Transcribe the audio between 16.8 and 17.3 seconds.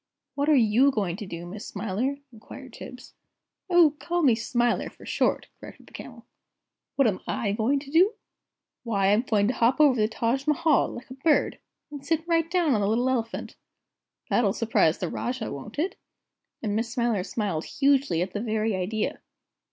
Smiler